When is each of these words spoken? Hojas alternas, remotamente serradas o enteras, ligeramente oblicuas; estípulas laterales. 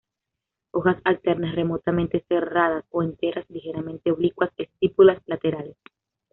Hojas 0.71 0.99
alternas, 1.03 1.53
remotamente 1.53 2.25
serradas 2.27 2.83
o 2.89 3.03
enteras, 3.03 3.47
ligeramente 3.51 4.09
oblicuas; 4.11 4.49
estípulas 4.57 5.21
laterales. 5.27 5.77